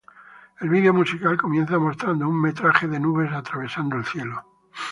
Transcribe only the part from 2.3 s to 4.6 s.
metraje de nubes atravesando el cielo.